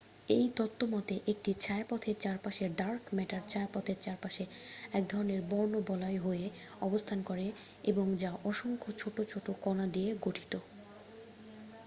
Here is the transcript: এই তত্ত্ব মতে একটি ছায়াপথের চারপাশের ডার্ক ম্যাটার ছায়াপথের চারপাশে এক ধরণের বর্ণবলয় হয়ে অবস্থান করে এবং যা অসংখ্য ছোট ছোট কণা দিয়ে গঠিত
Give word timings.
এই 0.29 0.45
তত্ত্ব 0.55 0.81
মতে 0.87 1.15
একটি 1.27 1.51
ছায়াপথের 1.59 2.15
চারপাশের 2.19 2.69
ডার্ক 2.75 3.03
ম্যাটার 3.13 3.43
ছায়াপথের 3.49 3.97
চারপাশে 4.01 4.43
এক 4.93 5.03
ধরণের 5.09 5.41
বর্ণবলয় 5.49 6.19
হয়ে 6.19 6.45
অবস্থান 6.81 7.19
করে 7.23 7.45
এবং 7.83 8.05
যা 8.17 8.31
অসংখ্য 8.45 8.89
ছোট 8.97 9.15
ছোট 9.31 9.45
কণা 9.61 9.85
দিয়ে 9.87 10.09
গঠিত 10.21 10.53